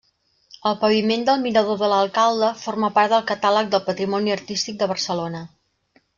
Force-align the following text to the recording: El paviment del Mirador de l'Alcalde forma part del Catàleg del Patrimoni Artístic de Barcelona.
El 0.69 0.77
paviment 0.83 1.25
del 1.27 1.43
Mirador 1.43 1.77
de 1.81 1.89
l'Alcalde 1.91 2.49
forma 2.63 2.91
part 2.97 3.13
del 3.15 3.27
Catàleg 3.33 3.71
del 3.77 3.85
Patrimoni 3.91 4.35
Artístic 4.39 4.83
de 4.83 4.91
Barcelona. 4.95 5.45